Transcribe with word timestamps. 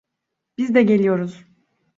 Biz 0.57 0.75
de 0.75 0.83
geliyoruz. 0.83 1.45